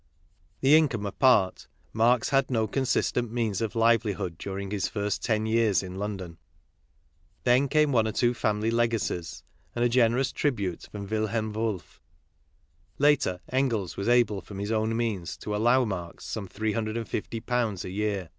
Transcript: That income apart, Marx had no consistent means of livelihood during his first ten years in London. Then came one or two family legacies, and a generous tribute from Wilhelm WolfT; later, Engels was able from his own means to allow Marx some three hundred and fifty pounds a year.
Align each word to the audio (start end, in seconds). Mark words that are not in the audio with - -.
That 0.61 0.69
income 0.69 1.05
apart, 1.05 1.67
Marx 1.93 2.29
had 2.29 2.49
no 2.49 2.65
consistent 2.65 3.31
means 3.31 3.61
of 3.61 3.75
livelihood 3.75 4.39
during 4.39 4.71
his 4.71 4.87
first 4.87 5.21
ten 5.23 5.45
years 5.45 5.83
in 5.83 5.93
London. 5.93 6.39
Then 7.43 7.67
came 7.67 7.91
one 7.91 8.07
or 8.07 8.11
two 8.11 8.33
family 8.33 8.71
legacies, 8.71 9.43
and 9.75 9.85
a 9.85 9.89
generous 9.89 10.31
tribute 10.31 10.89
from 10.91 11.05
Wilhelm 11.07 11.53
WolfT; 11.53 11.99
later, 12.97 13.41
Engels 13.51 13.95
was 13.95 14.09
able 14.09 14.41
from 14.41 14.57
his 14.57 14.71
own 14.71 14.97
means 14.97 15.37
to 15.37 15.55
allow 15.55 15.85
Marx 15.85 16.25
some 16.25 16.47
three 16.47 16.71
hundred 16.73 16.97
and 16.97 17.07
fifty 17.07 17.39
pounds 17.39 17.85
a 17.85 17.91
year. 17.91 18.29